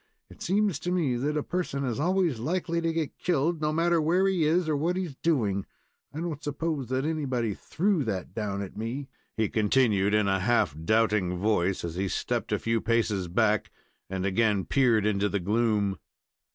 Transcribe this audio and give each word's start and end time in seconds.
"It 0.31 0.41
seems 0.41 0.79
to 0.79 0.91
me 0.91 1.15
that 1.17 1.37
a 1.37 1.43
person 1.43 1.85
is 1.85 1.99
always 1.99 2.39
likely 2.39 2.81
to 2.81 2.91
get 2.91 3.19
killed, 3.19 3.61
no 3.61 3.71
matter 3.71 4.01
where 4.01 4.25
he 4.27 4.45
is 4.45 4.67
or 4.67 4.75
what 4.75 4.95
he 4.95 5.03
is 5.05 5.15
doing. 5.17 5.63
I 6.11 6.19
don't 6.21 6.43
suppose 6.43 6.89
that 6.89 7.05
anybody 7.05 7.53
threw 7.53 8.03
that 8.05 8.33
down 8.33 8.63
at 8.63 8.75
me," 8.75 9.09
he 9.37 9.47
continued, 9.47 10.15
in 10.15 10.27
a 10.27 10.39
half 10.39 10.75
doubting 10.85 11.37
voice, 11.37 11.83
as 11.83 11.93
he 11.97 12.07
stepped 12.07 12.51
a 12.51 12.57
few 12.57 12.81
paces 12.81 13.27
back 13.27 13.69
and 14.09 14.25
again 14.25 14.65
peered 14.65 15.05
into 15.05 15.29
the 15.29 15.39
gloom. 15.39 15.99